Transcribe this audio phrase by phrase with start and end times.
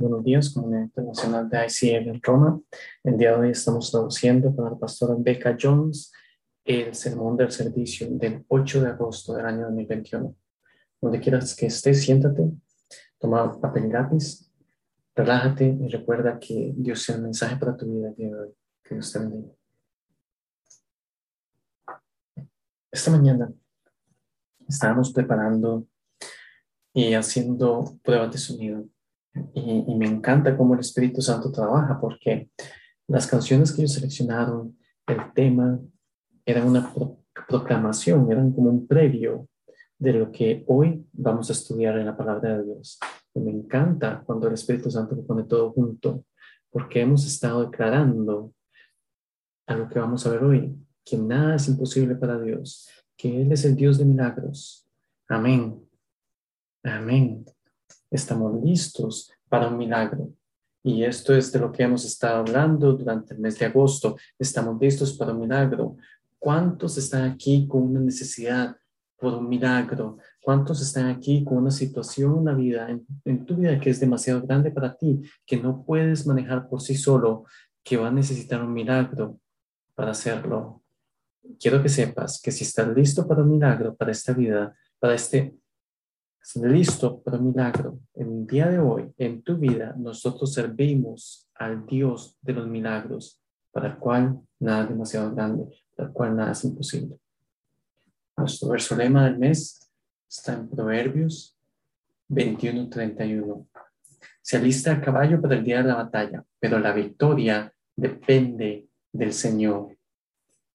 [0.00, 2.58] Buenos días, Comunidad Internacional de ICF en Roma.
[3.04, 6.10] El día de hoy estamos traduciendo con la pastora Becca Jones
[6.64, 10.34] el sermón del servicio del 8 de agosto del año 2021.
[11.02, 12.50] Donde quieras que estés, siéntate,
[13.18, 14.50] toma papel y lápiz,
[15.14, 18.54] relájate y recuerda que Dios tiene un mensaje para tu vida el día de hoy.
[18.82, 19.52] Que Dios te bendiga.
[22.90, 23.52] Esta mañana
[24.66, 25.86] estábamos preparando
[26.94, 28.88] y haciendo pruebas de sonido
[29.34, 32.50] y, me encanta cómo el Espíritu Santo trabaja, porque
[33.06, 35.80] las canciones que ellos seleccionaron, el tema,
[36.44, 36.92] eran una
[37.48, 39.48] proclamación, eran como un previo
[39.98, 42.98] de lo que hoy vamos a estudiar en la palabra de Dios.
[43.34, 46.24] Y me encanta cuando el Espíritu Santo lo pone todo junto,
[46.70, 48.52] porque hemos estado declarando
[49.66, 53.52] a lo que vamos a ver hoy, que nada es imposible para Dios, que Él
[53.52, 54.88] es el Dios de milagros.
[55.28, 55.80] Amén.
[56.82, 57.44] Amén
[58.10, 60.32] estamos listos para un milagro.
[60.82, 64.16] Y esto es de lo que hemos estado hablando durante el mes de agosto.
[64.38, 65.96] Estamos listos para un milagro.
[66.38, 68.76] ¿Cuántos están aquí con una necesidad
[69.18, 70.16] por un milagro?
[70.42, 72.88] ¿Cuántos están aquí con una situación, una vida
[73.24, 76.94] en, tu vida que es demasiado grande para ti, que no puedes manejar por sí
[76.94, 77.44] solo,
[77.84, 79.38] que va a necesitar un milagro
[79.94, 80.82] para hacerlo?
[81.58, 85.54] Quiero que sepas que si estás listo para un milagro, para esta vida, para este
[86.54, 88.00] listo para milagro.
[88.14, 93.40] En el día de hoy, en tu vida, nosotros servimos al Dios de los milagros,
[93.72, 97.18] para el cual nada es demasiado grande, para el cual nada es imposible.
[98.36, 99.90] Nuestro verso lema del mes
[100.28, 101.56] está en Proverbios
[102.28, 103.66] 21:31.
[104.42, 109.32] Se alista el caballo para el día de la batalla, pero la victoria depende del
[109.32, 109.96] Señor.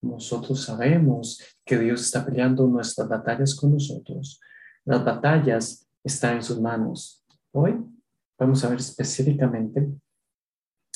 [0.01, 4.39] Nosotros sabemos que Dios está peleando nuestras batallas con nosotros
[4.85, 7.25] las batallas están en sus manos.
[7.51, 7.83] Hoy
[8.37, 9.89] vamos a ver específicamente,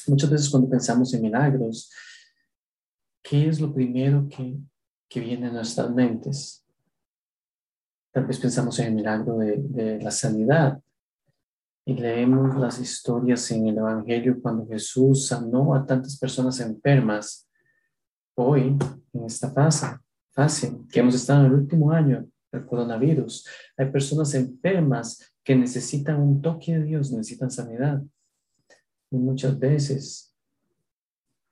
[0.08, 1.92] muchas veces cuando pensamos en milagros,
[3.24, 4.58] ¿qué es lo primero que,
[5.10, 6.66] que viene a nuestras mentes?
[8.12, 10.82] Tal vez pensamos en el milagro de, de la sanidad,
[11.86, 17.50] y leemos las historias en el Evangelio cuando Jesús sanó a tantas personas enfermas.
[18.36, 18.78] Hoy,
[19.12, 19.88] en esta fase,
[20.32, 23.48] fase que hemos estado en el último año, el coronavirus.
[23.78, 28.02] Hay personas enfermas que necesitan un toque de Dios, necesitan sanidad.
[29.12, 30.36] Y muchas veces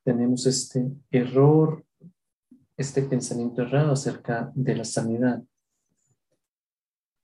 [0.03, 1.85] tenemos este error,
[2.75, 5.43] este pensamiento errado acerca de la sanidad.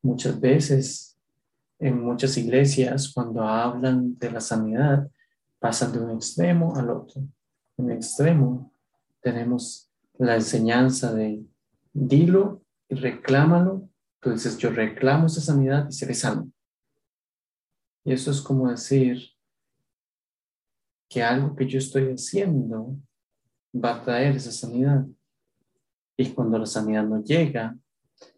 [0.02, 1.18] Muchas veces
[1.80, 5.10] en muchas iglesias cuando hablan de la sanidad
[5.60, 7.22] pasan de un extremo al otro.
[7.78, 8.74] En un extremo
[9.22, 11.44] tenemos la enseñanza de
[11.94, 12.63] dilo
[12.96, 13.90] reclámalo.
[14.22, 16.52] Entonces yo reclamo esa sanidad y seré sano.
[18.06, 19.22] Y eso es como decir
[21.10, 22.98] que algo que yo estoy haciendo
[23.74, 25.06] va a traer esa sanidad.
[26.18, 27.78] Y cuando la sanidad no llega,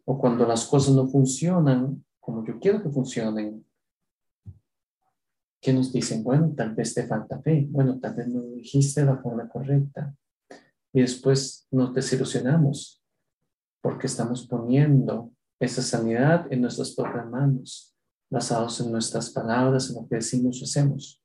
[0.05, 3.65] o cuando las cosas no funcionan como yo quiero que funcionen,
[5.61, 6.23] ¿qué nos dicen?
[6.23, 10.15] Bueno, tal vez te falta fe, bueno, tal vez no dijiste de la forma correcta.
[10.91, 13.04] Y después nos desilusionamos
[13.85, 17.95] porque estamos poniendo esa sanidad en nuestras propias manos,
[18.31, 21.21] basados en nuestras palabras, en lo que decimos y hacemos.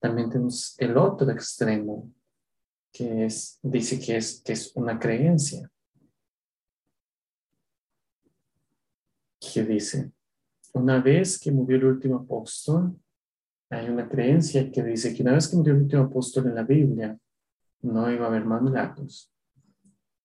[0.00, 2.10] También tenemos el otro extremo,
[2.90, 5.70] que es, dice que es, que es una creencia.
[9.38, 10.10] Que dice,
[10.72, 12.98] una vez que murió el último apóstol,
[13.68, 16.62] hay una creencia que dice que una vez que murió el último apóstol en la
[16.62, 17.18] Biblia,
[17.82, 19.28] no iba a haber más milagros.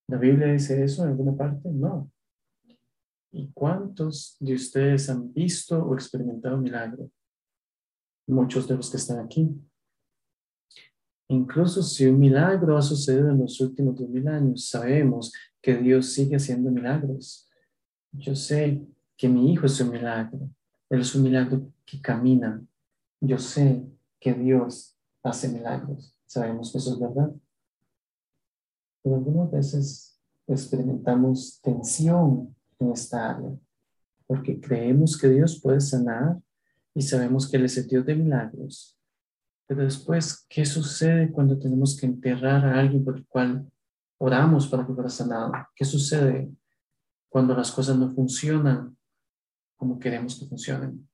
[0.08, 1.70] ¿La Biblia dice eso en alguna parte?
[1.70, 2.10] No.
[3.32, 7.12] ¿Y cuántos de ustedes han visto o experimentado un milagro?
[8.26, 9.50] Muchos de los que están aquí.
[11.28, 16.14] Incluso si un milagro ha sucedido en los últimos dos mil años, sabemos que Dios
[16.14, 17.50] sigue haciendo milagros.
[18.14, 18.82] Yo sé
[19.18, 20.50] que mi hijo es un milagro.
[20.90, 22.66] Él es un milagro que camina.
[23.20, 23.86] Yo sé
[24.22, 26.18] que Dios hace milagros.
[26.26, 27.30] Sabemos que eso es verdad
[29.16, 33.52] algunas veces experimentamos tensión en esta área,
[34.26, 36.40] porque creemos que Dios puede sanar
[36.94, 38.98] y sabemos que Él es el Dios de milagros.
[39.68, 43.70] Pero después, ¿qué sucede cuando tenemos que enterrar a alguien por el cual
[44.18, 45.52] oramos para que fuera sanado?
[45.76, 46.50] ¿Qué sucede
[47.30, 48.98] cuando las cosas no funcionan
[49.76, 51.08] como queremos que funcionen?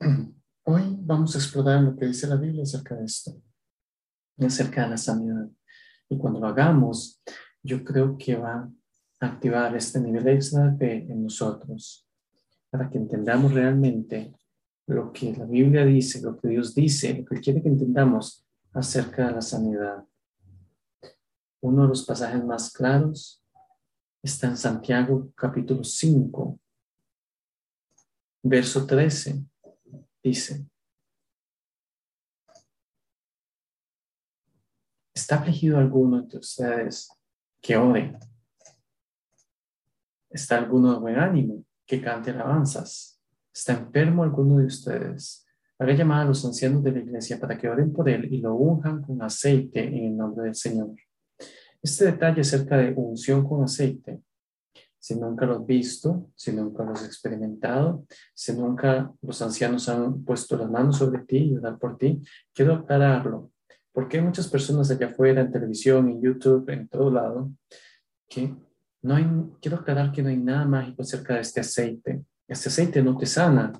[0.64, 3.40] Hoy vamos a explorar lo que dice la Biblia acerca de esto,
[4.38, 5.48] acerca de la sanidad.
[6.08, 7.20] Y cuando lo hagamos,
[7.62, 8.70] yo creo que va
[9.20, 12.06] a activar este nivel extra de fe en nosotros
[12.70, 14.34] para que entendamos realmente
[14.86, 19.26] lo que la Biblia dice, lo que Dios dice, lo que quiere que entendamos acerca
[19.26, 20.04] de la sanidad.
[21.60, 23.42] Uno de los pasajes más claros
[24.22, 26.58] está en Santiago capítulo 5,
[28.42, 29.44] verso 13.
[30.22, 30.66] Dice,
[35.18, 37.10] ¿está afligido alguno de ustedes
[37.60, 38.16] que ore?
[40.30, 43.20] ¿Está alguno de buen ánimo que cante alabanzas?
[43.52, 45.44] ¿Está enfermo alguno de ustedes?
[45.78, 48.54] Haga llamar a los ancianos de la iglesia para que oren por él y lo
[48.54, 50.94] unjan con aceite en el nombre del Señor.
[51.82, 54.20] Este detalle acerca de unción con aceite,
[55.00, 58.04] si nunca lo has visto, si nunca lo has experimentado,
[58.34, 62.20] si nunca los ancianos han puesto las manos sobre ti y orar por ti,
[62.52, 63.52] quiero aclararlo,
[63.92, 67.50] porque hay muchas personas allá afuera, en televisión, en YouTube, en todo lado,
[68.28, 68.54] que
[69.02, 69.26] no hay,
[69.60, 72.24] quiero aclarar que no hay nada mágico acerca de este aceite.
[72.46, 73.72] Este aceite no te sana.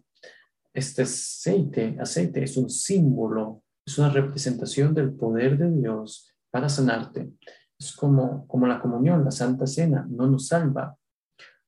[0.72, 7.32] Este aceite, aceite es un símbolo, es una representación del poder de Dios para sanarte.
[7.78, 10.96] Es como, como la comunión, la Santa Cena, no nos salva.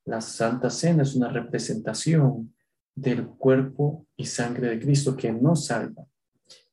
[0.05, 2.53] La Santa Cena es una representación
[2.95, 6.05] del cuerpo y sangre de Cristo que nos salva.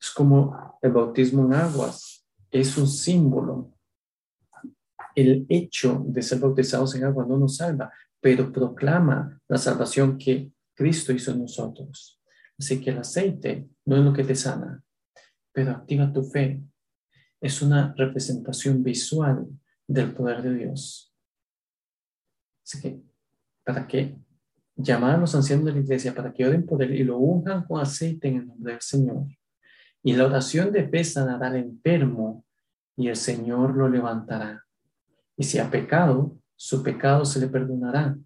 [0.01, 3.73] Es como el bautismo en aguas, es un símbolo.
[5.15, 10.53] El hecho de ser bautizados en agua no nos salva, pero proclama la salvación que
[10.75, 12.21] Cristo hizo en nosotros.
[12.59, 14.83] Así que el aceite no es lo que te sana,
[15.53, 16.63] pero activa tu fe,
[17.41, 19.47] es una representación visual
[19.87, 21.15] del poder de Dios.
[22.65, 23.01] Así que,
[23.65, 24.17] ¿para qué?
[24.77, 27.65] Llamar a los ancianos de la iglesia para que oren por él y lo unjan
[27.65, 29.27] con aceite en el nombre del Señor.
[30.09, 32.43] Y la oración de fe sanará al enfermo
[32.97, 34.65] y el Señor lo levantará.
[35.37, 38.17] Y si ha pecado, su pecado se le perdonará.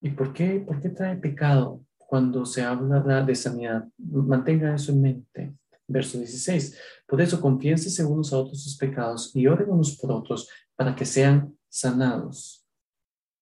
[0.00, 3.86] ¿Y por qué, por qué trae pecado cuando se habla de sanidad?
[3.96, 5.54] Mantenga eso en mente.
[5.86, 6.80] Verso 16.
[7.06, 11.04] Por eso confiénsense unos a otros sus pecados y oren unos por otros para que
[11.04, 12.66] sean sanados.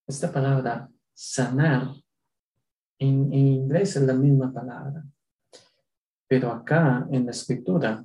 [0.06, 1.90] Esta palabra sanar
[2.98, 5.06] en, inglés es la misma palabra,
[6.32, 8.02] pero acá en la escritura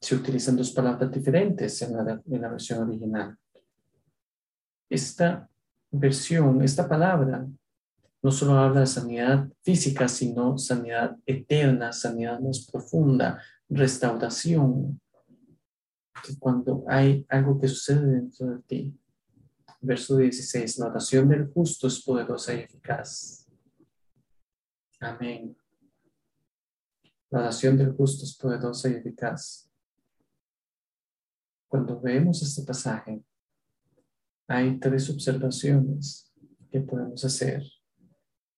[0.00, 3.38] se utilizan dos palabras diferentes en la, en la versión original.
[4.88, 5.48] Esta
[5.88, 7.46] versión, esta palabra,
[8.20, 15.00] no solo habla de sanidad física, sino sanidad eterna, sanidad más profunda, restauración,
[16.40, 19.00] cuando hay algo que sucede dentro de ti.
[19.80, 23.46] Verso 16, la oración del justo es poderosa y eficaz.
[24.98, 25.59] Amén.
[27.30, 29.70] La oración del justo es poderosa y eficaz.
[31.68, 33.22] Cuando vemos este pasaje,
[34.48, 36.32] hay tres observaciones
[36.70, 37.62] que podemos hacer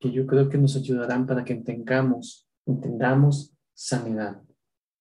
[0.03, 4.43] que yo creo que nos ayudarán para que entendamos, entendamos sanidad.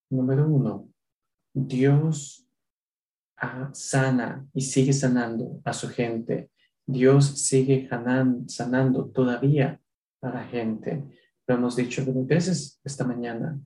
[0.09, 0.89] Número uno,
[1.53, 2.47] Dios
[3.73, 6.51] sana y sigue sanando a su gente.
[6.85, 7.89] Dios sigue
[8.47, 9.81] sanando todavía
[10.21, 11.03] a la gente.
[11.51, 13.59] Lo hemos dicho varias veces esta mañana.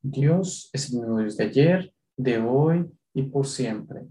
[0.00, 4.08] Dios es el mismo Dios de ayer, de hoy y por siempre.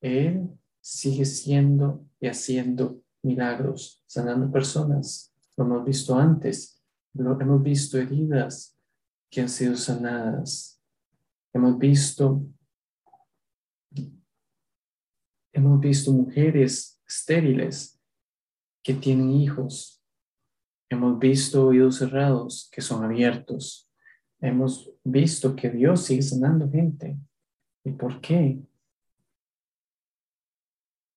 [0.00, 0.48] Él
[0.80, 5.34] sigue siendo y haciendo milagros, sanando personas.
[5.56, 6.80] Lo hemos visto antes.
[7.14, 8.78] Lo hemos visto heridas
[9.28, 10.80] que han sido sanadas
[11.54, 12.46] Hemos visto,
[15.52, 18.00] hemos visto mujeres estériles
[18.82, 20.01] que tienen hijos.
[20.92, 23.90] Hemos visto oídos cerrados que son abiertos.
[24.40, 27.16] Hemos visto que Dios sigue sanando gente.
[27.84, 28.60] ¿Y por qué?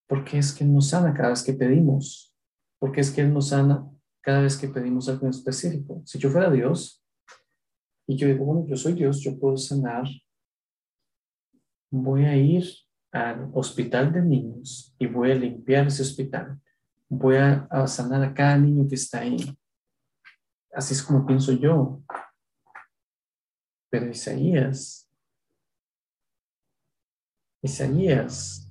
[0.07, 2.33] Porque es que Él nos sana cada vez que pedimos.
[2.79, 3.85] Porque es que Él nos sana
[4.21, 6.01] cada vez que pedimos algo en específico.
[6.05, 7.03] Si yo fuera Dios
[8.07, 10.05] y yo digo, bueno, yo soy Dios, yo puedo sanar
[11.91, 12.65] voy a ir
[13.11, 16.59] al hospital de niños y voy a limpiar ese hospital.
[17.07, 19.37] Voy a, sanar a cada niño que está ahí.
[20.75, 22.03] Así es como pienso yo.
[23.89, 25.09] Pero Isaías,
[27.61, 28.69] Isaías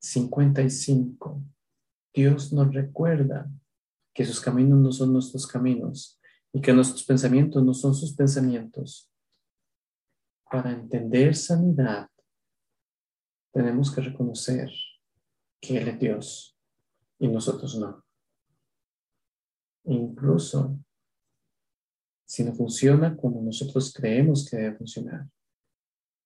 [0.00, 1.42] 55,
[2.14, 3.50] Dios nos recuerda
[4.14, 6.20] que sus caminos no son nuestros caminos
[6.52, 9.10] y que nuestros pensamientos no son sus pensamientos
[10.48, 12.08] para entender sanidad,
[13.52, 14.70] tenemos que reconocer
[15.60, 16.58] que Él es Dios
[17.18, 18.03] y nosotros no.
[19.84, 20.78] Incluso
[22.26, 25.28] si no funciona como nosotros creemos que debe funcionar,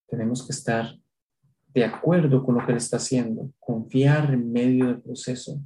[0.07, 0.99] tenemos que estar
[1.69, 5.61] de acuerdo con lo que Él está haciendo, confiar en medio del proceso.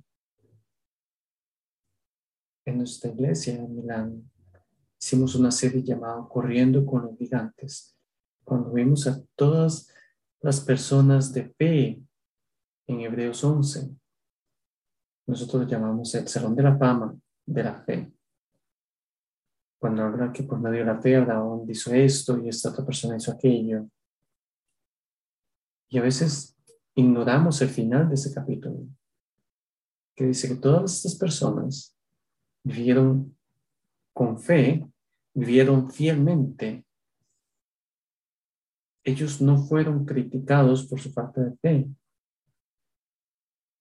[2.65, 4.31] en nuestra iglesia en Milán,
[5.01, 7.97] hicimos una serie llamada Corriendo con los Gigantes,
[8.45, 9.89] cuando vimos a todas
[10.41, 12.01] las personas de fe
[12.87, 13.91] en Hebreos 11.
[15.27, 18.13] Nosotros lo llamamos el Salón de la Fama de la Fe.
[19.79, 23.17] Cuando habla que por medio de la fe Abraham hizo esto y esta otra persona
[23.17, 23.89] hizo aquello.
[25.89, 26.57] Y a veces
[26.95, 28.87] ignoramos el final de ese capítulo,
[30.15, 31.99] que dice que todas estas personas
[32.63, 33.37] vivieron
[34.15, 34.87] con fe,
[35.35, 36.87] vivieron fielmente.
[39.03, 41.89] Ellos no fueron criticados por su falta de fe,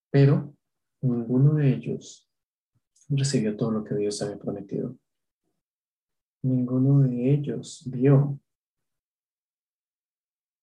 [0.10, 0.56] pero
[1.02, 2.31] ninguno de ellos
[3.18, 4.98] recibió todo lo que Dios había prometido.
[6.44, 8.40] Ninguno de ellos vio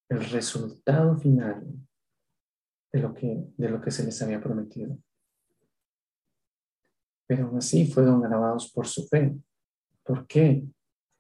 [0.09, 1.67] el resultado final
[2.93, 4.99] de lo que, de lo que se les había prometido.
[7.27, 9.39] Pero aún así fueron alabados por su fe.
[10.03, 10.65] ¿Por qué?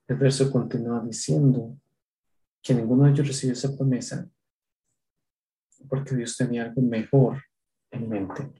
[0.08, 1.78] El verso continúa diciendo
[2.62, 4.28] que ninguno de ellos recibió esa promesa
[5.86, 7.42] porque Dios tenía algo mejor
[7.90, 8.52] en mente.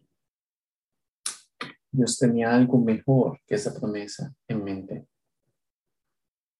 [1.90, 5.08] Dios tenía algo mejor que esa promesa en mente.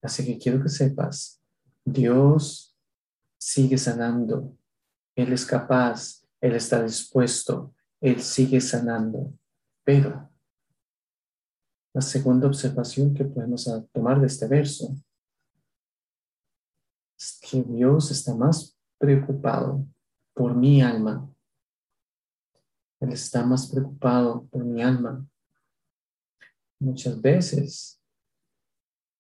[0.03, 1.43] Así que quiero que sepas,
[1.85, 2.77] Dios
[3.39, 4.57] sigue sanando.
[5.17, 9.33] Él es capaz, Él está dispuesto, Él sigue sanando.
[9.85, 10.31] Pero
[11.95, 14.95] la segunda observación que podemos tomar de este verso
[17.19, 19.85] es que Dios está más preocupado
[20.35, 21.29] por mi alma.
[23.01, 25.27] Él está más preocupado por mi alma.
[26.81, 28.01] Muchas veces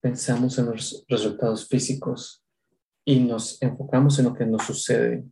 [0.00, 2.44] pensamos en los resultados físicos
[3.04, 5.24] y nos enfocamos en lo que nos sucede.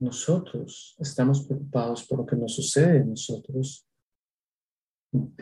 [0.00, 3.86] Nosotros estamos preocupados por lo que nos sucede en nosotros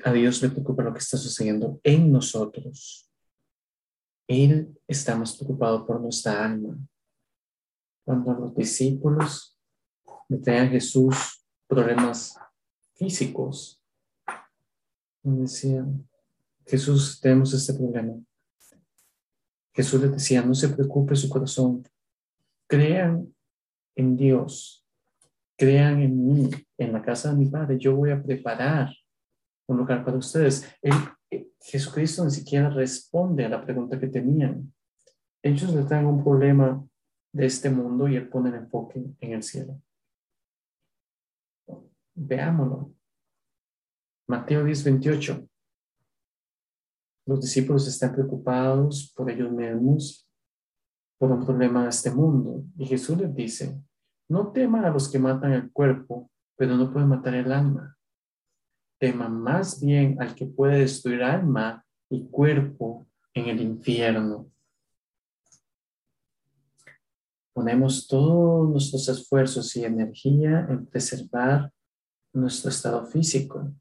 [0.05, 3.11] a Dios le preocupa lo que está sucediendo en nosotros.
[4.29, 6.77] Él está más preocupado por nuestra alma.
[8.05, 9.52] Cuando los discípulos
[10.33, 12.39] le traían a Jesús problemas
[12.95, 13.81] físicos,
[15.23, 16.09] decían,
[16.67, 18.15] Jesús, tenemos este problema.
[19.75, 21.87] Jesús les decía, no se preocupe su corazón,
[22.67, 23.35] crean
[23.95, 24.87] en Dios,
[25.57, 28.91] crean en mí, en la casa de mi Padre, yo voy a preparar
[29.67, 30.67] un lugar para ustedes.
[30.83, 34.73] Eh, Jesucristo ni siquiera responde a la pregunta que tenían.
[35.43, 36.85] Ellos le traen un problema
[37.33, 39.81] de este mundo y él pone el enfoque en el cielo.
[42.15, 42.95] Veámoslo.
[44.29, 45.49] Mateo 10, 28.
[47.27, 50.29] Los discípulos están preocupados por ellos mismos,
[51.19, 52.65] por un problema de este mundo.
[52.77, 53.81] Y Jesús les dice,
[54.29, 57.97] no teman a los que matan el cuerpo, pero no pueden matar el alma
[59.03, 64.49] tema más bien al que puede destruir alma y cuerpo en el infierno.
[67.53, 71.73] Ponemos todos nuestros esfuerzos y energía en preservar
[72.33, 73.73] nuestro estado físico.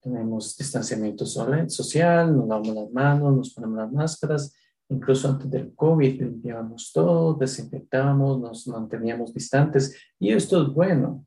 [0.00, 4.54] Tenemos distanciamiento social, nos lavamos las manos, nos ponemos las máscaras.
[4.88, 11.26] Incluso antes del COVID limpiábamos todo, desinfectábamos, nos manteníamos distantes y esto es bueno.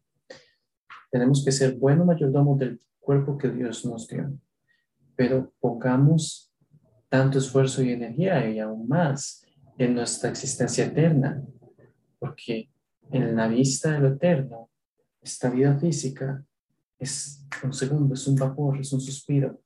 [1.12, 4.34] Tenemos que ser buenos mayordomos del cuerpo que Dios nos dio,
[5.15, 6.51] pero pongamos
[7.08, 9.46] tanto esfuerzo y energía y aún más
[9.77, 11.44] en nuestra existencia eterna,
[12.20, 12.70] porque
[13.12, 14.70] en la vista de lo eterno,
[15.24, 16.46] esta vida física
[17.00, 19.62] es un segundo, es un vapor, es un suspiro.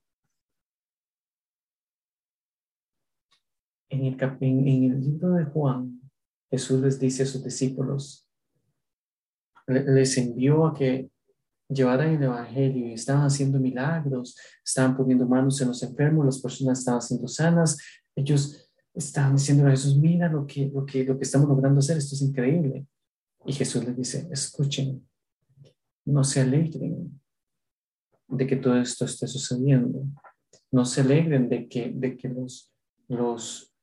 [3.89, 6.01] En el, en el libro de Juan,
[6.49, 8.27] Jesús les dice a sus discípulos,
[9.67, 11.09] les envió a que
[11.69, 16.79] llevaran el Evangelio y estaban haciendo milagros, estaban poniendo manos en los enfermos, las personas
[16.79, 17.77] estaban siendo sanas,
[18.15, 21.97] ellos estaban diciendo a Jesús, mira lo que, lo que, lo que estamos logrando hacer,
[21.97, 22.87] esto es increíble.
[23.45, 25.07] Y Jesús les dice, escuchen,
[26.07, 27.19] no se alegren
[28.29, 30.05] de que todo esto esté sucediendo,
[30.71, 32.73] no se alegren de que, de que los,
[33.09, 33.73] los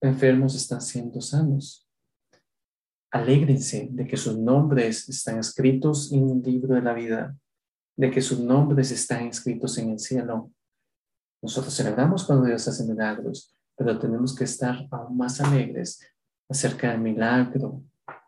[0.00, 1.86] enfermos están siendo sanos.
[3.10, 7.36] Alégrense de que sus nombres están escritos en el libro de la vida,
[7.96, 10.50] de que sus nombres están escritos en el cielo.
[11.42, 16.00] Nosotros celebramos cuando Dios hace milagros, pero tenemos que estar aún más alegres
[16.48, 17.82] acerca del milagro,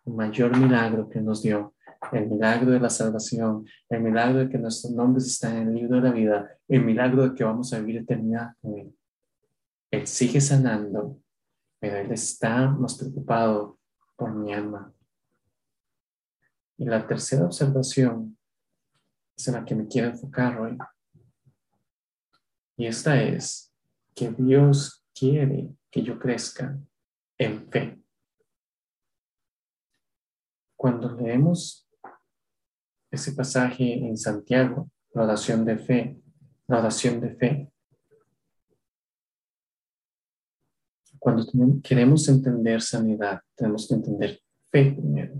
[0.04, 1.74] el mayor milagro que nos dio,
[2.12, 5.96] el milagro de la salvación, el milagro de que nuestros nombres están en el libro
[5.96, 8.96] de la vida, el milagro de que vamos a vivir eternidad con Él.
[9.90, 11.20] Él sigue sanando,
[11.80, 13.78] pero Él está más preocupado
[14.16, 14.92] por mi alma.
[16.76, 18.38] Y la tercera observación
[19.36, 20.78] es en la que me quiero enfocar hoy.
[22.76, 23.72] Y esta es
[24.14, 26.78] que Dios quiere que yo crezca
[27.38, 28.00] en fe.
[30.76, 31.87] Cuando leemos
[33.10, 36.20] ese pasaje en Santiago, la oración de fe,
[36.66, 37.72] la oración de fe,
[41.18, 41.44] cuando
[41.82, 45.34] queremos entender sanidad, tenemos que entender fe primero.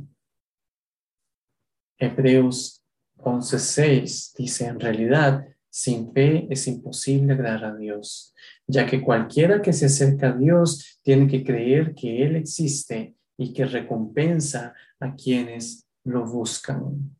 [1.99, 2.85] Hebreos
[3.17, 8.35] 11:6 dice, en realidad, sin fe es imposible agradar a Dios,
[8.67, 13.53] ya que cualquiera que se acerca a Dios tiene que creer que Él existe y
[13.53, 17.18] que recompensa a quienes lo buscan.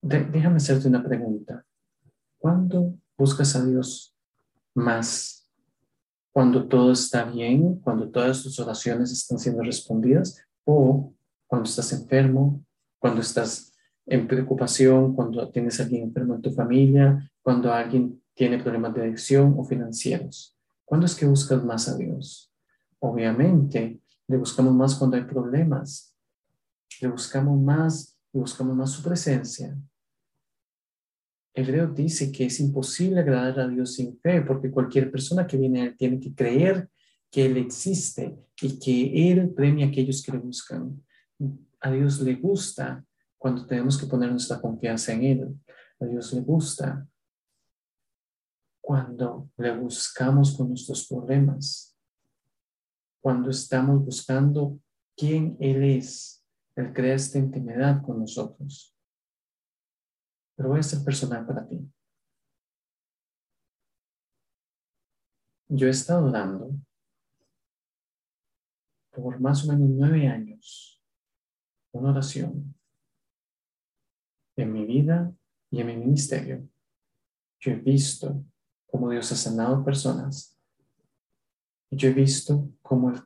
[0.00, 1.64] Déjame hacerte una pregunta.
[2.38, 4.16] ¿Cuándo buscas a Dios
[4.74, 5.48] más?
[6.32, 7.80] ¿Cuando todo está bien?
[7.80, 10.40] ¿Cuando todas tus oraciones están siendo respondidas?
[10.64, 11.12] ¿O
[11.46, 12.64] cuando estás enfermo?
[12.98, 13.72] ¿Cuando estás
[14.06, 15.14] en preocupación?
[15.14, 17.30] ¿Cuando tienes a alguien enfermo en tu familia?
[17.42, 20.56] ¿Cuando alguien tiene problemas de adicción o financieros?
[20.84, 22.52] ¿Cuándo es que buscas más a Dios?
[23.00, 26.14] Obviamente, le buscamos más cuando hay problemas.
[27.00, 29.76] Le buscamos más y buscamos más su presencia.
[31.54, 35.80] Hebreo dice que es imposible agradar a Dios sin fe, porque cualquier persona que viene
[35.80, 36.88] a Él tiene que creer
[37.30, 41.04] que Él existe y que Él premia a aquellos que le buscan.
[41.80, 43.04] A Dios le gusta
[43.36, 45.60] cuando tenemos que poner nuestra confianza en Él.
[46.00, 47.06] A Dios le gusta
[48.80, 51.96] cuando le buscamos con nuestros problemas,
[53.20, 54.78] cuando estamos buscando
[55.16, 56.37] quién Él es.
[56.78, 58.96] Él crea esta intimidad con nosotros.
[60.54, 61.76] Pero voy a ser personal para ti.
[65.66, 66.70] Yo he estado dando
[69.10, 71.02] por más o menos nueve años
[71.90, 72.72] una oración
[74.54, 75.34] en mi vida
[75.72, 76.68] y en mi ministerio.
[77.58, 78.44] Yo he visto
[78.86, 80.56] cómo Dios ha sanado personas.
[81.90, 83.20] Yo he visto cómo el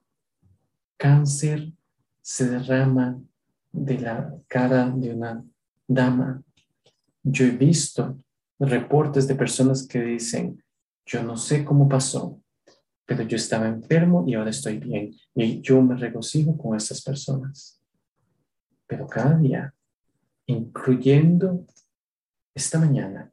[0.96, 1.70] cáncer
[2.22, 3.22] se derrama
[3.72, 5.44] de la cara de una
[5.88, 6.42] dama.
[7.22, 8.18] Yo he visto
[8.58, 10.62] reportes de personas que dicen,
[11.04, 12.40] yo no sé cómo pasó,
[13.04, 15.14] pero yo estaba enfermo y ahora estoy bien.
[15.34, 17.80] Y yo me regocijo con esas personas.
[18.86, 19.74] Pero cada día,
[20.46, 21.66] incluyendo
[22.54, 23.32] esta mañana,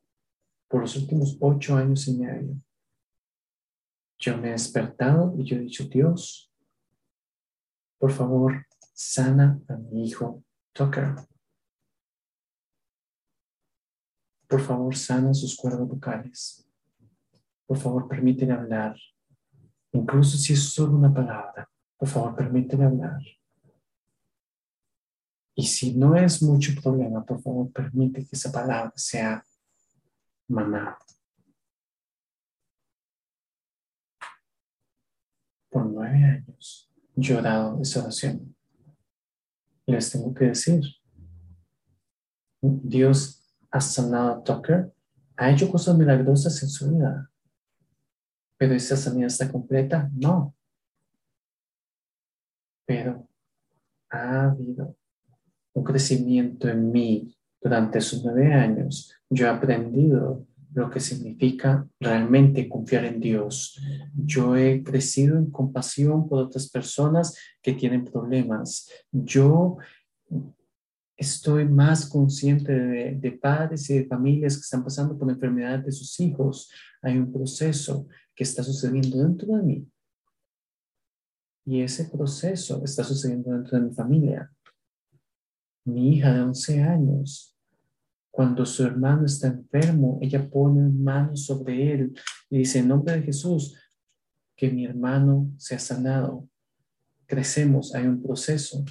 [0.68, 2.56] por los últimos ocho años y medio,
[4.20, 6.52] yo me he despertado y yo he dicho, Dios,
[7.98, 8.66] por favor,
[9.00, 11.16] sana a mi hijo Tucker.
[14.46, 16.70] Por favor, sana sus cuerdas vocales.
[17.66, 18.98] Por favor, permítele hablar.
[19.94, 23.22] Incluso si es solo una palabra, por favor, permítele hablar.
[25.56, 29.46] Y si no es mucho problema, por favor, permite que esa palabra sea
[30.50, 30.98] mamá.
[35.70, 38.59] Por nueve años yo he dado esa oración.
[39.90, 40.82] Les tengo que decir,
[42.62, 44.94] Dios ha sanado a Tucker,
[45.36, 47.32] ha hecho cosas milagrosas en su vida.
[48.58, 50.56] Pero esa sanidad está completa, no.
[52.86, 53.28] Pero
[54.12, 54.96] ha habido
[55.74, 62.70] un crecimiento en mí durante esos nueve años, yo he aprendido lo que significa realmente
[62.70, 63.80] confiar en Dios.
[64.14, 68.90] Yo he crecido en compasión por otras personas que tienen problemas.
[69.12, 69.78] Yo
[71.18, 75.92] estoy más consciente de, padres y de familias que están pasando por la enfermedad de
[75.92, 76.72] sus hijos.
[77.02, 79.88] Hay un proceso que está sucediendo dentro de mí.
[81.66, 84.52] Y ese proceso está sucediendo dentro de mi familia
[85.90, 87.56] mi hija de 11 años,
[88.40, 92.18] cuando su hermano está enfermo, ella pone manos sobre él
[92.50, 93.76] y dice, en nombre de Jesús,
[94.56, 96.48] que mi hermano sea sanado.
[97.26, 98.86] Crecemos, hay un proceso.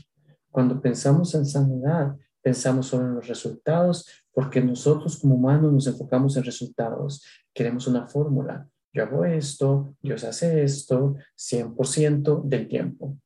[0.50, 6.37] Cuando pensamos en sanidad, pensamos solo en los resultados, porque nosotros como humanos nos enfocamos
[6.37, 7.24] en resultados.
[7.54, 8.68] Queremos una fórmula.
[8.92, 13.16] Yo hago esto, Dios hace esto, 100% del tiempo.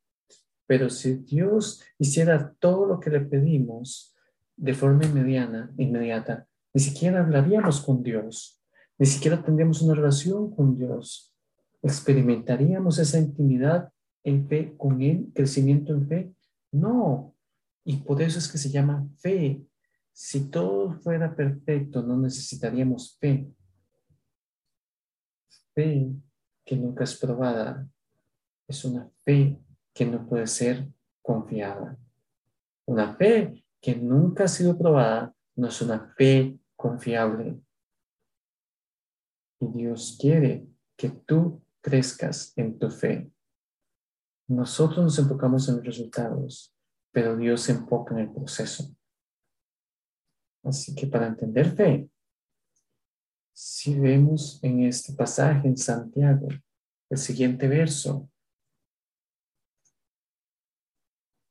[0.67, 4.12] Pero si Dios hiciera todo lo que le pedimos
[4.55, 8.61] de forma inmediata, inmediata, ni siquiera hablaríamos con Dios,
[8.97, 11.33] ni siquiera tendríamos una relación con Dios.
[11.81, 13.91] Experimentaríamos esa intimidad
[14.23, 16.33] en fe con Él, crecimiento en fe.
[16.71, 17.35] No.
[17.83, 19.61] Y por eso es que se llama fe.
[20.13, 23.51] Si todo fuera perfecto, no necesitaríamos fe.
[25.73, 26.11] Fe
[26.63, 27.87] que nunca es probada
[28.67, 29.59] es una fe
[29.93, 30.87] que no puede ser
[31.21, 31.97] confiada.
[32.85, 37.61] Una fe que nunca ha sido probada no es una fe confiable.
[39.59, 40.65] Y Dios quiere
[40.95, 43.29] que tú crezcas en tu fe.
[44.47, 46.73] Nosotros nos enfocamos en los resultados,
[47.11, 48.95] pero Dios se enfoca en el proceso.
[50.63, 52.09] Así que para entender fe,
[53.51, 56.47] si vemos en este pasaje en Santiago,
[57.09, 58.29] el siguiente verso,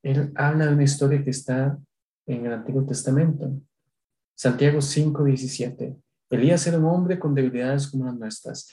[0.03, 1.79] él habla de una historia que está
[2.27, 3.53] en el Antiguo Testamento.
[4.35, 5.97] Santiago 5:17.
[6.31, 8.71] Elías era un hombre con debilidades como las nuestras.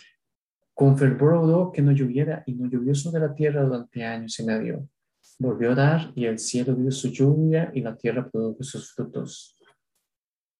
[0.73, 4.87] Con fervor que no lloviera y no llovió sobre la tierra durante años y medio.
[5.37, 9.57] Volvió a dar y el cielo dio su lluvia y la tierra produjo sus frutos.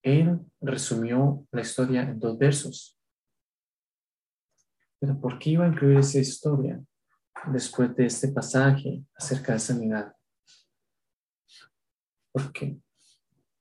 [0.04, 2.98] Él resumió la historia en dos versos.
[5.00, 6.82] Pero ¿por qué iba a incluir esa historia
[7.52, 10.14] después de este pasaje acerca de sanidad?
[12.32, 12.78] ¿Por qué?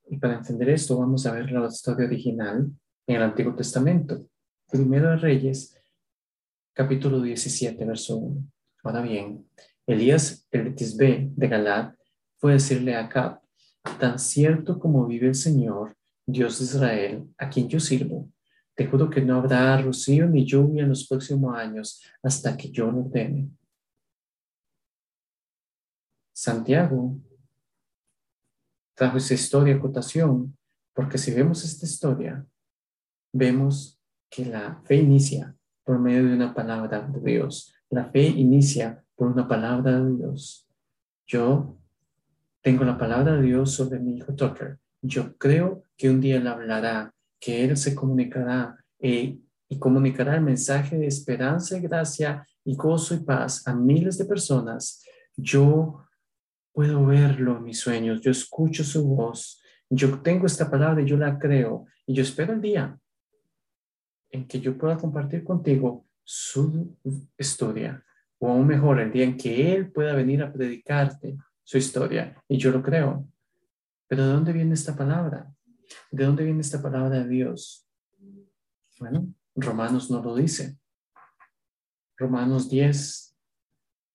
[0.08, 2.70] Y para entender esto, vamos a ver la historia original
[3.06, 4.26] en el Antiguo Testamento.
[4.70, 5.74] Primero de Reyes,
[6.72, 8.44] capítulo 17, verso 1.
[8.84, 9.48] Ahora bien,
[9.86, 11.94] Elías, el Tisbe de Galad,
[12.36, 13.40] fue a decirle a Acab,
[13.98, 18.30] tan cierto como vive el Señor, Dios de Israel, a quien yo sirvo,
[18.78, 22.90] te juro que no habrá rocío ni lluvia en los próximos años hasta que yo
[22.92, 23.50] lo ordene.
[26.32, 27.18] Santiago
[28.98, 30.56] trajo esa historia a cotación,
[30.92, 32.44] porque si vemos esta historia,
[33.32, 37.72] vemos que la fe inicia por medio de una palabra de Dios.
[37.88, 40.68] La fe inicia por una palabra de Dios.
[41.26, 41.78] Yo
[42.60, 46.46] tengo la palabra de Dios sobre mi hijo Tucker yo creo que un día Él
[46.46, 52.74] hablará, que Él se comunicará eh, y comunicará el mensaje de esperanza y gracia y
[52.74, 55.04] gozo y paz a miles de personas.
[55.36, 56.04] Yo
[56.78, 59.60] puedo verlo en mis sueños, yo escucho su voz,
[59.90, 62.96] yo tengo esta palabra y yo la creo y yo espero el día
[64.30, 66.96] en que yo pueda compartir contigo su
[67.36, 68.04] historia
[68.38, 72.58] o aún mejor el día en que Él pueda venir a predicarte su historia y
[72.58, 73.26] yo lo creo.
[74.06, 75.52] Pero ¿de dónde viene esta palabra?
[76.12, 77.88] ¿De dónde viene esta palabra de Dios?
[79.00, 80.78] Bueno, Romanos no lo dice.
[82.16, 83.27] Romanos 10,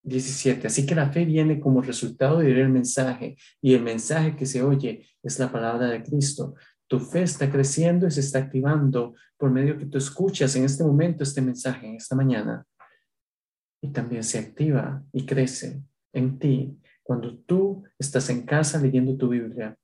[0.03, 0.67] 17.
[0.67, 4.45] Así que la fe viene como resultado de oír el mensaje y el mensaje que
[4.45, 6.55] se oye es la palabra de Cristo.
[6.87, 10.83] Tu fe está creciendo y se está activando por medio que tú escuchas en este
[10.83, 12.65] momento este mensaje, en esta mañana.
[13.81, 19.29] Y también se activa y crece en ti cuando tú estás en casa leyendo tu
[19.29, 19.77] Biblia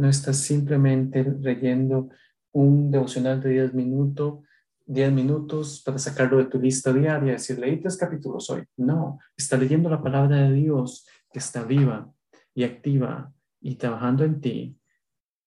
[0.00, 2.08] no estás simplemente leyendo
[2.52, 4.42] un devocional de 10 minutos,
[4.90, 8.64] 10 minutos para sacarlo de tu lista diaria, decir, leí tres capítulos hoy.
[8.76, 12.12] No, está leyendo la palabra de Dios que está viva
[12.54, 14.76] y activa y trabajando en ti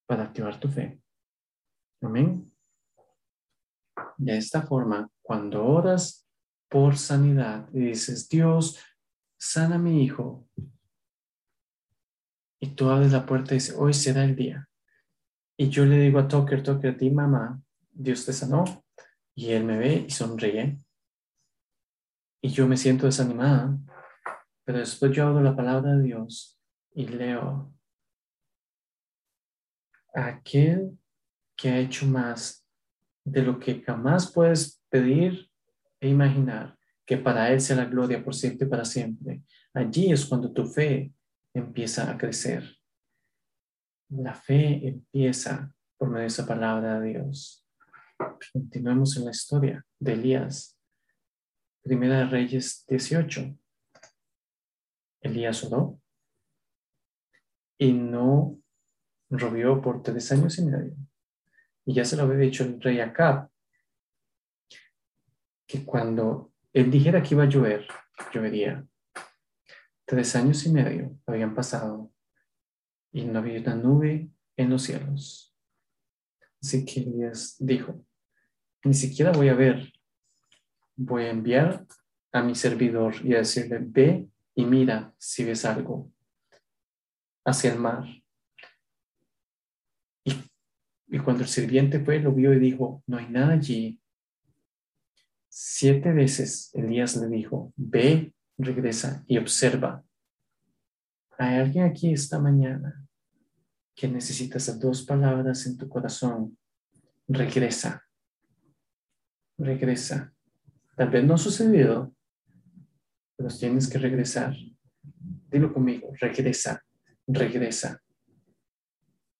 [0.05, 1.01] para activar tu fe.
[2.01, 2.49] Amén.
[4.17, 6.25] De esta forma, cuando oras
[6.69, 8.79] por sanidad y dices, Dios,
[9.37, 10.47] sana a mi hijo,
[12.61, 14.69] y tú abres la puerta y dices, hoy será el día.
[15.57, 18.82] Y yo le digo a Tucker, Tucker, a ti mamá, Dios te sanó.
[19.35, 20.77] Y él me ve y sonríe.
[22.41, 23.77] Y yo me siento desanimada.
[24.65, 26.59] Pero después yo abro la palabra de Dios
[26.93, 27.73] y leo,
[30.13, 30.97] aquel
[31.55, 32.65] que ha hecho más
[33.25, 35.49] de lo que jamás puedes pedir
[35.99, 39.43] e imaginar, que para Él sea la gloria por siempre y para siempre.
[39.73, 41.13] Allí es cuando tu fe
[41.53, 42.77] empieza a crecer.
[44.09, 47.62] La fe empieza por medio de esa palabra de Dios.
[48.17, 50.77] Continuemos en la historia de Elías.
[51.81, 53.57] Primera de Reyes 18.
[55.21, 55.99] Elías oró
[57.77, 58.59] y no
[59.29, 60.95] robió por tres años y medio.
[61.85, 63.49] Y ya se lo había dicho el rey Acab,
[65.67, 67.87] que cuando él dijera que iba a llover,
[68.33, 68.85] llovería.
[70.05, 72.11] Tres años y medio habían pasado
[73.11, 75.52] y no había una nube en los cielos.
[76.63, 78.05] Así que Elías dijo,
[78.85, 79.91] ni siquiera voy a ver,
[80.95, 81.85] voy a enviar
[82.31, 86.09] a mi servidor y a decirle, ve y mira si ves algo
[87.43, 88.05] hacia el mar.
[90.23, 94.01] Y, cuando el sirviente fue, lo vio y dijo, no hay nada allí.
[95.49, 100.03] Siete veces Elías le dijo, ve regresa y observa.
[101.37, 103.02] Hay alguien aquí esta mañana
[103.95, 106.57] que necesita esas dos palabras en tu corazón.
[107.27, 108.03] Regresa.
[109.57, 110.33] Regresa.
[110.95, 112.13] Tal vez no ha sucedido,
[113.35, 114.55] pero tienes que regresar.
[115.49, 116.83] Dilo conmigo, regresa.
[117.27, 118.01] regresa.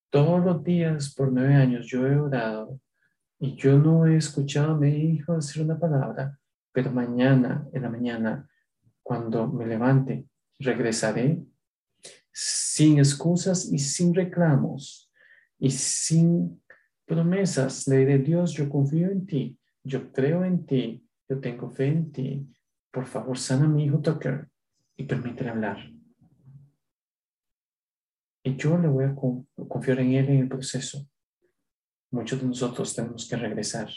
[0.10, 2.80] Todos los días por nueve años yo he orado
[3.40, 6.40] y yo no he escuchado a mi hijo decir una palabra,
[6.72, 8.50] pero mañana, en la mañana,
[9.02, 10.28] cuando me levante,
[10.60, 11.44] regresaré
[12.34, 15.12] sin excusas y sin reclamos
[15.60, 16.62] y sin
[17.06, 17.88] promesas.
[17.88, 22.12] Le diré, Dios, yo confío en ti, yo creo en ti, yo tengo fe en
[22.12, 22.48] ti.
[22.92, 24.50] Por favor, sana a mi hijo Tucker
[24.98, 25.92] y permítele hablar.
[28.46, 31.08] Y yo le voy a confiar en él en el proceso.
[32.12, 33.90] Muchos de nosotros tenemos que regresar.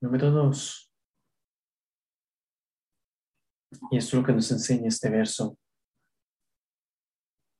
[0.00, 0.92] Número dos.
[3.90, 5.58] Y esto es lo que nos enseña este verso.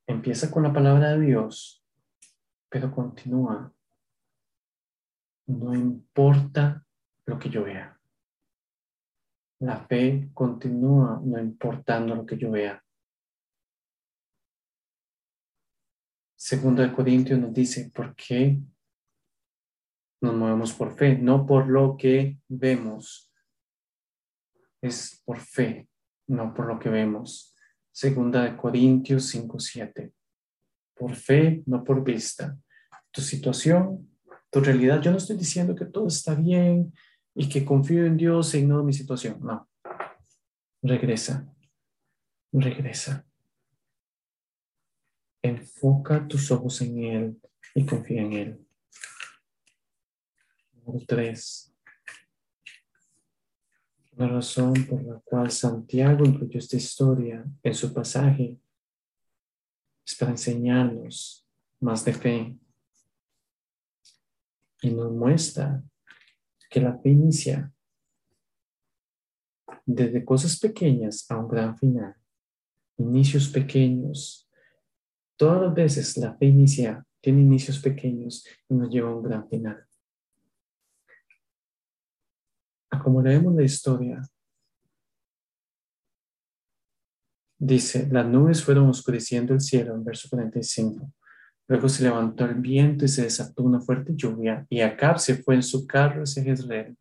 [0.09, 1.85] Empieza con la palabra de Dios,
[2.67, 3.71] pero continúa.
[5.45, 6.83] No importa
[7.27, 7.95] lo que yo vea.
[9.59, 12.83] La fe continúa no importando lo que yo vea.
[16.35, 18.59] Segundo de Corintios nos dice, ¿por qué
[20.21, 21.19] nos movemos por fe?
[21.19, 23.31] No por lo que vemos.
[24.81, 25.87] Es por fe,
[26.27, 27.48] no por lo que vemos.
[27.99, 30.13] Segunda de Corintios 5:7.
[30.95, 32.57] Por fe, no por vista.
[33.11, 34.09] Tu situación,
[34.49, 36.93] tu realidad, yo no estoy diciendo que todo está bien
[37.35, 39.41] y que confío en Dios e ignoro mi situación.
[39.41, 39.69] No.
[40.81, 41.53] Regresa.
[42.53, 43.27] Regresa.
[45.41, 47.41] Enfoca tus ojos en Él
[47.75, 48.67] y confía en Él.
[50.71, 51.68] Número tres.
[54.19, 58.59] La razón por la cual Santiago incluyó esta historia en su pasaje
[60.05, 61.47] es para enseñarnos
[61.79, 62.59] más de fe
[64.81, 65.81] y nos muestra
[66.69, 67.73] que la fe inicia
[69.85, 72.13] desde cosas pequeñas a un gran final,
[72.97, 74.49] inicios pequeños
[75.39, 79.47] Todas las veces la fe inicia, tiene inicios pequeños y nos lleva a un gran
[79.47, 79.88] final.
[82.97, 84.21] Como leemos la historia,
[87.57, 91.11] dice, las nubes fueron oscureciendo el cielo en verso 45.
[91.67, 95.55] Luego se levantó el viento y se desató una fuerte lluvia, y Acab se fue
[95.55, 96.97] en su carro hacia Jezreel.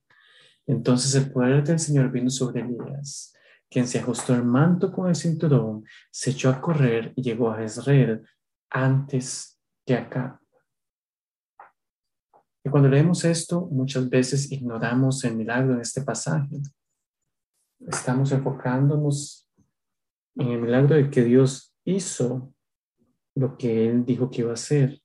[0.66, 3.35] Entonces el poder del Señor vino sobre Elías,
[3.70, 7.59] quien se ajustó el manto con el cinturón, se echó a correr y llegó a
[7.59, 8.22] Jezreel
[8.68, 10.40] antes que acá.
[12.70, 16.61] Cuando leemos esto, muchas veces ignoramos el milagro en este pasaje.
[17.87, 19.48] Estamos enfocándonos
[20.37, 22.52] en el milagro de que Dios hizo
[23.35, 25.00] lo que Él dijo que iba a hacer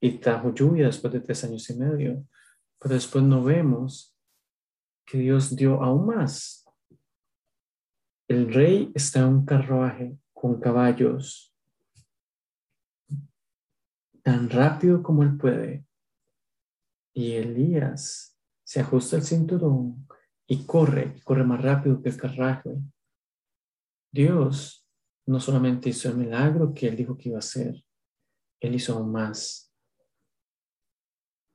[0.00, 2.24] y trajo lluvia después de tres años y medio.
[2.78, 4.16] Pero después no vemos
[5.06, 6.64] que Dios dio aún más
[8.28, 11.54] el rey está en un carruaje con caballos
[14.22, 15.84] tan rápido como él puede.
[17.14, 20.06] Y Elías se ajusta el cinturón
[20.46, 22.76] y corre, corre más rápido que el carruaje.
[24.12, 24.86] Dios
[25.26, 27.82] no solamente hizo el milagro que él dijo que iba a hacer,
[28.60, 29.72] él hizo aún más.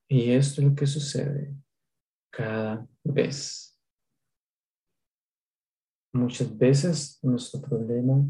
[0.08, 1.56] Y esto es lo que sucede
[2.32, 3.70] cada vez
[6.12, 8.26] Muchas veces nuestro problema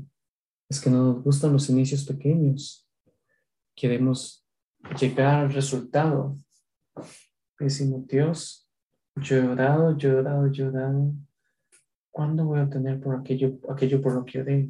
[0.67, 2.85] es que no nos gustan los inicios pequeños.
[3.73, 4.45] Queremos
[4.99, 6.35] llegar al resultado.
[7.59, 8.69] Decimos, Dios,
[9.15, 11.13] yo he orado, yo he orado, yo he orado.
[12.11, 14.69] ¿Cuándo voy a obtener por aquello, aquello por lo que oré?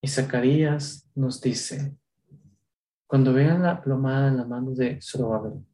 [0.00, 1.96] Y Zacarías nos dice,
[3.06, 5.64] cuando vean la plomada en la mano de Zorobabel,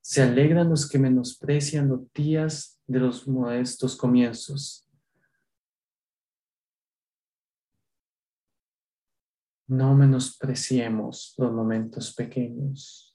[0.00, 4.88] se alegran los que menosprecian los días de los modestos comienzos
[9.68, 13.07] No menospreciemos los momentos pequeños.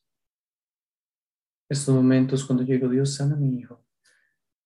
[1.74, 3.84] Estos momentos cuando yo digo, Dios, sana a mi hijo.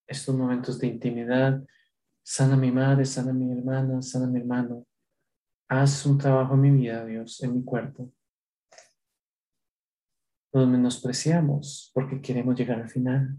[0.06, 1.66] Estos momentos de intimidad,
[2.22, 4.86] sana a mi madre, sana a mi hermana, sana a mi hermano.
[5.70, 8.12] Haz un trabajo en mi vida, Dios, en mi cuerpo.
[10.54, 13.38] Los menospreciamos porque queremos llegar al final.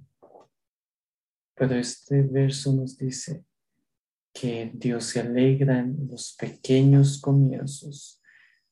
[1.55, 3.45] Pero este verso nos dice
[4.33, 8.19] que Dios se alegra en los pequeños comienzos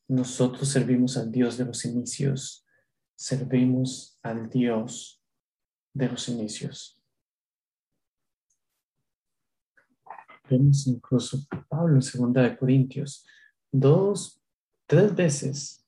[0.08, 2.65] nosotros servimos al Dios de los inicios,
[3.16, 5.22] servimos al Dios
[5.92, 7.02] de los inicios.
[10.48, 13.26] Vemos incluso Pablo en segunda de Corintios,
[13.72, 14.40] dos,
[14.86, 15.84] tres veces,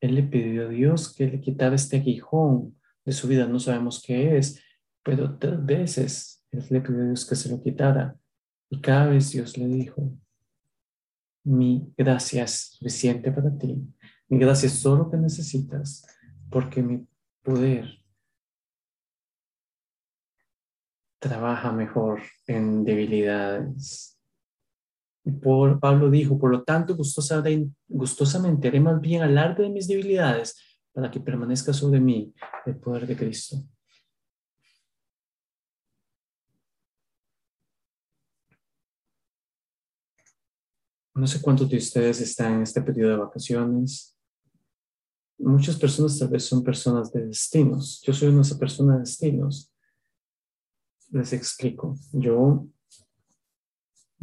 [0.00, 4.00] él le pidió a Dios que le quitara este aguijón de su vida, no sabemos
[4.00, 4.62] qué es,
[5.02, 8.16] pero tres veces él le pidió a Dios que se lo quitara
[8.70, 10.12] y cada vez Dios le dijo,
[11.42, 13.82] mi gracia es suficiente para ti.
[14.28, 16.04] Mi gracia es todo lo que necesitas,
[16.50, 17.06] porque mi
[17.42, 17.98] poder
[21.18, 24.18] trabaja mejor en debilidades.
[25.42, 26.96] Por, Pablo dijo, por lo tanto,
[27.88, 30.56] gustosamente haré más bien alarde de mis debilidades
[30.92, 32.32] para que permanezca sobre mí
[32.64, 33.56] el poder de Cristo.
[41.14, 44.17] No sé cuántos de ustedes están en este periodo de vacaciones.
[45.38, 48.02] Muchas personas tal vez son personas de destinos.
[48.02, 49.72] Yo soy una persona de destinos.
[51.10, 51.96] Les explico.
[52.12, 52.66] Yo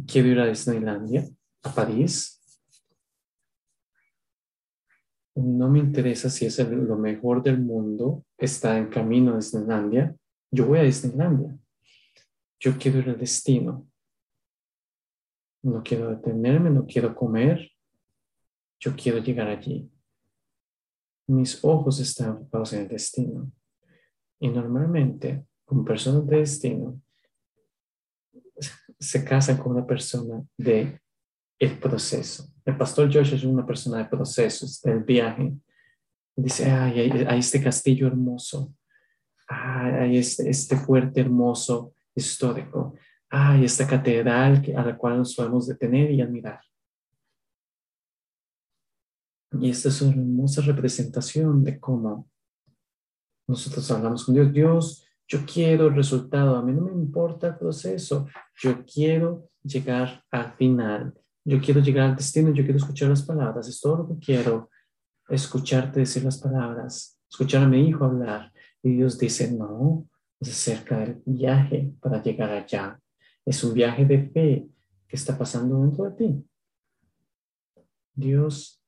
[0.06, 1.26] quiero ir a Disneylandia,
[1.62, 2.40] a París.
[5.34, 10.16] No me interesa si es lo mejor del mundo, está en camino a Disneylandia.
[10.50, 11.58] Yo voy a Disneylandia.
[12.60, 13.86] Yo quiero ir al destino
[15.66, 17.70] no quiero detenerme, no quiero comer,
[18.78, 19.90] yo quiero llegar allí.
[21.26, 23.50] Mis ojos están enfocados en el destino.
[24.38, 27.00] Y normalmente, con personas de destino,
[28.98, 31.00] se casan con una persona de
[31.58, 32.48] el proceso.
[32.64, 35.52] El pastor Josh es una persona de procesos, del viaje.
[36.34, 38.74] Dice, ay, hay, este castillo hermoso,
[39.48, 42.94] hay este, este fuerte hermoso histórico,
[43.30, 46.60] ay, esta catedral a la cual nos podemos detener y admirar.
[49.52, 52.28] Y esta es una hermosa representación de cómo
[53.46, 54.52] nosotros hablamos con Dios.
[54.52, 58.26] Dios, yo quiero el resultado, a mí no me importa el proceso,
[58.60, 63.68] yo quiero llegar al final, yo quiero llegar al destino, yo quiero escuchar las palabras,
[63.68, 64.70] es todo lo que quiero,
[65.28, 68.52] escucharte decir las palabras, escuchar a mi hijo hablar.
[68.82, 70.08] Y Dios dice, no,
[70.40, 73.00] es acerca del viaje para llegar allá.
[73.44, 74.68] Es un viaje de fe
[75.08, 76.44] que está pasando dentro de ti.
[78.14, 78.82] Dios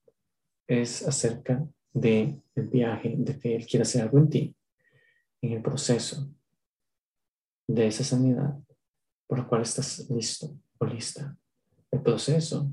[0.68, 3.56] es acerca del viaje de fe.
[3.56, 4.56] Él quiere hacer algo en ti,
[5.42, 6.32] en el proceso
[7.66, 8.56] de esa sanidad
[9.26, 11.36] por la cual estás listo o lista.
[11.90, 12.72] El proceso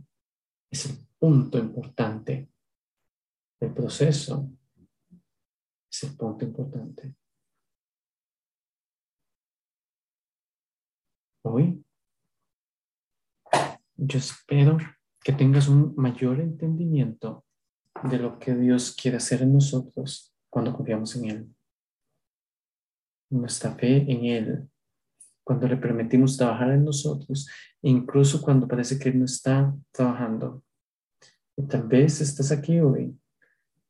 [0.69, 2.49] es el punto importante.
[3.59, 4.51] El proceso
[5.89, 7.15] es el punto importante.
[11.45, 11.83] hoy.
[13.95, 14.77] Yo espero
[15.23, 17.44] que tengas un mayor entendimiento
[18.03, 21.55] de lo que Dios quiere hacer en nosotros cuando confiamos en Él.
[23.29, 24.69] Nuestra fe en Él,
[25.43, 27.47] cuando le permitimos trabajar en nosotros,
[27.81, 30.63] incluso cuando parece que Él no está trabajando.
[31.57, 33.17] Y tal vez estás aquí hoy,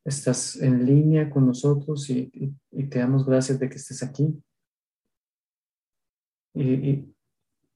[0.03, 2.31] estás en línea con nosotros y,
[2.89, 4.41] te damos gracias de que estés aquí.
[6.53, 7.15] y,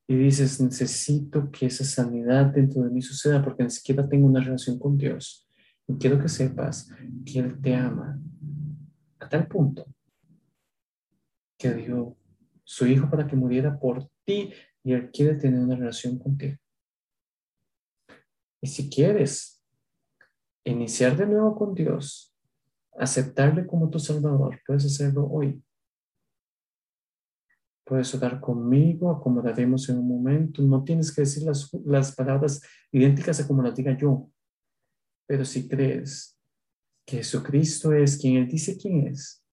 [0.09, 4.41] y dices, necesito que esa sanidad dentro de mí suceda porque ni siquiera tengo una
[4.41, 5.48] relación con Dios.
[5.89, 6.87] Y quiero que sepas
[7.25, 8.21] que Él te ama
[9.19, 9.87] a tal punto
[11.57, 12.15] que dio
[12.63, 16.57] su Hijo para que muriera por ti y Él quiere tener una relación contigo.
[18.61, 19.65] Y si quieres
[20.63, 22.35] iniciar de nuevo con Dios,
[22.95, 25.63] aceptarle como tu Salvador, puedes hacerlo hoy.
[27.83, 30.61] Puedes orar conmigo, acomodaremos en un momento.
[30.61, 34.29] No tienes que decir las, las palabras idénticas a como las diga yo.
[35.29, 36.35] Pero si crees
[37.05, 39.45] que Jesucristo es quien Él dice quién es,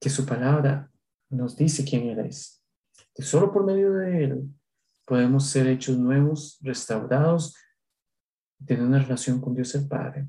[0.00, 0.90] que su palabra
[1.30, 2.60] nos dice quién Él es,
[3.14, 4.50] que solo por medio de Él
[5.06, 7.54] podemos ser hechos nuevos, restaurados,
[8.66, 10.28] tener una relación con Dios el Padre.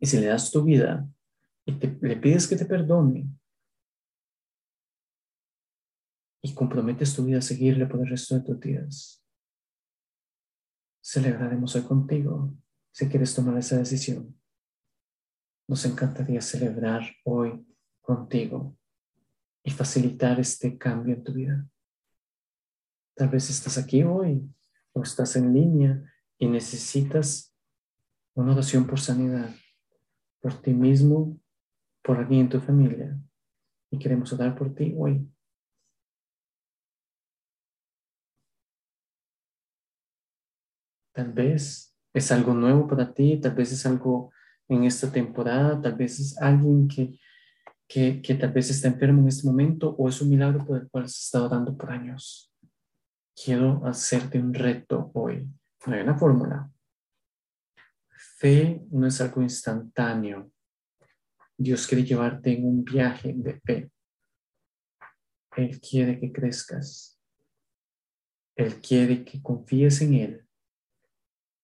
[0.00, 1.08] Y si le das tu vida
[1.64, 3.28] y le pides que te perdone,
[6.42, 9.24] y comprometes tu vida a seguirle por el resto de tus días.
[11.00, 12.52] Celebraremos hoy contigo
[12.94, 14.40] si quieres tomar esa decisión.
[15.66, 17.66] Nos encantaría celebrar hoy
[18.00, 18.76] contigo
[19.64, 21.68] y facilitar este cambio en tu vida.
[23.16, 24.48] Tal vez estás aquí hoy
[24.92, 27.52] o estás en línea y necesitas
[28.34, 29.52] una oración por sanidad,
[30.40, 31.40] por ti mismo,
[32.00, 33.18] por alguien en tu familia.
[33.90, 35.28] Y queremos orar por ti hoy.
[41.12, 44.32] Tal vez es algo nuevo para ti, tal vez es algo
[44.68, 47.18] en esta temporada, tal vez es alguien que,
[47.88, 50.88] que, que tal vez está enfermo en este momento o es un milagro por el
[50.88, 52.52] cual has estado dando por años.
[53.34, 55.50] Quiero hacerte un reto hoy.
[55.86, 56.70] No hay una fórmula.
[58.38, 60.52] Fe no es algo instantáneo.
[61.58, 63.90] Dios quiere llevarte en un viaje de fe.
[65.56, 67.20] Él quiere que crezcas.
[68.56, 70.43] Él quiere que confíes en Él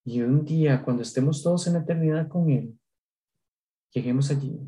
[0.05, 2.79] Y un día, cuando estemos todos en la eternidad con Él,
[3.93, 4.59] lleguemos allí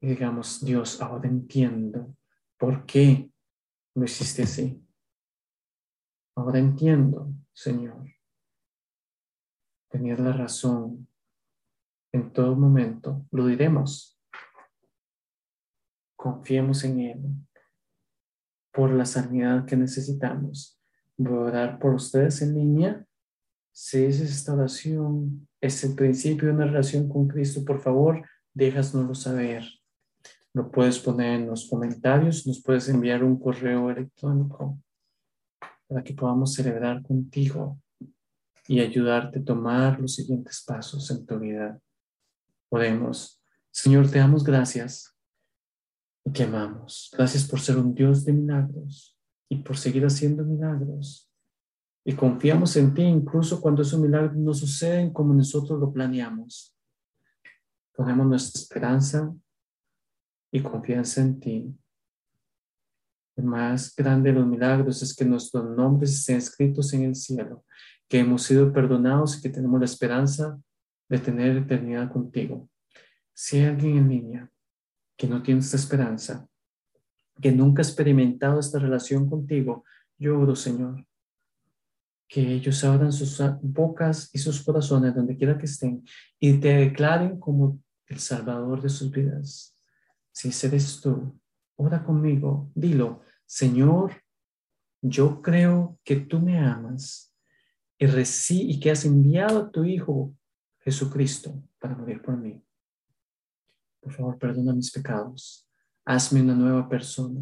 [0.00, 2.14] y digamos, Dios, ahora entiendo
[2.58, 3.30] por qué
[3.94, 4.82] lo hiciste así.
[6.36, 8.06] Ahora entiendo, Señor.
[9.90, 11.08] Tenías la razón.
[12.12, 14.20] En todo momento lo diremos.
[16.14, 17.20] Confiemos en Él
[18.72, 20.78] por la sanidad que necesitamos.
[21.16, 23.05] Voy a orar por ustedes en línea.
[23.78, 29.14] Si es esta oración, es el principio de una relación con Cristo, por favor, déjanoslo
[29.14, 29.66] saber.
[30.54, 34.80] Lo puedes poner en los comentarios, nos puedes enviar un correo electrónico
[35.86, 37.78] para que podamos celebrar contigo
[38.66, 41.78] y ayudarte a tomar los siguientes pasos en tu vida.
[42.70, 43.42] Podemos.
[43.70, 45.14] Señor, te damos gracias
[46.24, 47.10] y te amamos.
[47.12, 49.18] Gracias por ser un Dios de milagros
[49.50, 51.25] y por seguir haciendo milagros.
[52.08, 56.72] Y confiamos en ti incluso cuando esos milagros no suceden como nosotros lo planeamos.
[57.96, 59.34] Ponemos nuestra esperanza
[60.52, 61.76] y confianza en ti.
[63.34, 67.64] El más grande de los milagros es que nuestros nombres estén escritos en el cielo,
[68.08, 70.60] que hemos sido perdonados y que tenemos la esperanza
[71.08, 72.70] de tener eternidad contigo.
[73.34, 74.50] Si hay alguien en línea
[75.16, 76.46] que no tiene esta esperanza,
[77.42, 79.84] que nunca ha experimentado esta relación contigo,
[80.18, 81.04] yo oro, Señor,
[82.28, 86.04] que ellos abran sus bocas y sus corazones donde quiera que estén
[86.40, 89.76] y te declaren como el Salvador de sus vidas.
[90.32, 91.38] Si eres tú,
[91.76, 94.22] ora conmigo, dilo, Señor,
[95.00, 97.34] yo creo que tú me amas
[97.98, 100.34] y, y que has enviado a tu Hijo
[100.80, 102.62] Jesucristo para morir por mí.
[104.00, 105.68] Por favor, perdona mis pecados.
[106.04, 107.40] Hazme una nueva persona.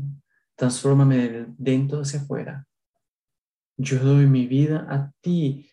[0.55, 2.67] Transfórmame de dentro hacia afuera.
[3.77, 5.71] Yo doy mi vida a ti.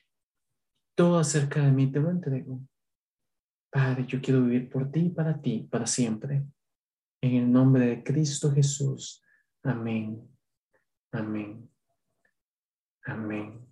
[0.96, 2.60] Todo acerca de mí te lo entrego.
[3.72, 6.44] Padre, yo quiero vivir por ti y para ti, para siempre.
[7.22, 9.24] En el nombre de Cristo Jesús.
[9.64, 10.28] Amén.
[11.12, 11.70] Amén.
[13.04, 13.68] Amén.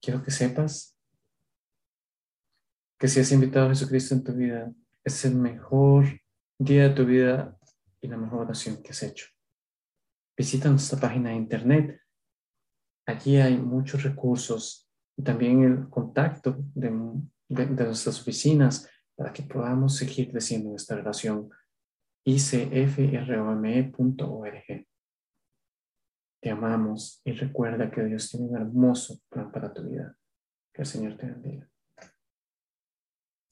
[0.00, 0.98] Quiero que sepas
[2.98, 4.72] que si has invitado a Jesucristo en tu vida,
[5.04, 6.06] es el mejor
[6.58, 7.58] día de tu vida
[8.00, 9.26] y la mejor oración que has hecho.
[10.36, 12.00] Visita nuestra página de internet.
[13.06, 14.81] Allí hay muchos recursos
[15.22, 16.90] también el contacto de,
[17.48, 21.50] nuestras oficinas para que podamos seguir creciendo nuestra relación
[22.24, 23.26] icfrome.org.
[26.40, 30.16] Te amamos y recuerda que Dios tiene un hermoso plan para tu vida.
[30.72, 31.71] Que el Señor te bendiga.